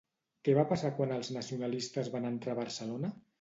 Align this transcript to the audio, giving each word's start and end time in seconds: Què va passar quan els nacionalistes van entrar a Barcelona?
Què 0.47 0.53
va 0.59 0.63
passar 0.71 0.89
quan 0.99 1.13
els 1.17 1.29
nacionalistes 1.35 2.11
van 2.17 2.27
entrar 2.31 2.57
a 2.57 2.61
Barcelona? 2.63 3.13